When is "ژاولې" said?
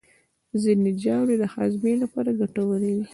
1.03-1.35